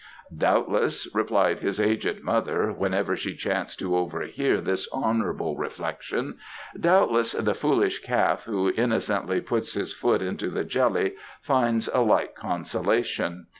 [0.35, 6.39] "Doubtless," replied his aged mother, whenever she chanced to overhear this honourable reflection,
[6.75, 12.33] "doubtless the foolish calf who innocently puts his foot into the jelly finds a like
[12.33, 13.45] consolation.